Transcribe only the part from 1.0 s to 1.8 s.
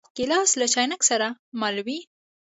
سره مل